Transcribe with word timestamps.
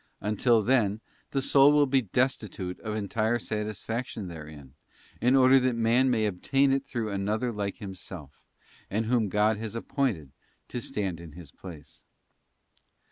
Until 0.19 0.63
then, 0.63 0.99
the 1.29 1.43
soul 1.43 1.71
will 1.71 1.85
be 1.85 2.01
destitute 2.01 2.79
of 2.79 2.95
entire 2.95 3.37
satisfaction 3.37 4.29
therein, 4.29 4.73
in 5.21 5.35
order 5.35 5.59
that 5.59 5.75
man 5.75 6.09
may 6.09 6.25
obtain 6.25 6.73
it 6.73 6.87
through 6.87 7.11
another 7.11 7.51
like 7.51 7.77
himself, 7.77 8.41
and 8.89 9.05
whom 9.05 9.29
God 9.29 9.57
has 9.57 9.75
appointed 9.75 10.31
to 10.69 10.81
stand 10.81 11.19
in 11.19 11.33
His 11.33 11.51
place. 11.51 12.03